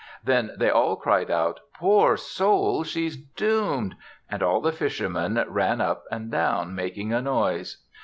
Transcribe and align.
Then 0.23 0.53
they 0.57 0.71
all 0.71 0.95
cried 0.95 1.29
out, 1.29 1.59
"Poor 1.75 2.17
soul! 2.17 2.83
she's 2.83 3.15
doomed," 3.17 3.95
and 4.31 4.41
all 4.41 4.59
the 4.59 4.71
fishermen 4.71 5.39
ran 5.47 5.79
up 5.79 6.05
and 6.09 6.31
down 6.31 6.73
making 6.73 7.13
a 7.13 7.21
noise. 7.21 7.83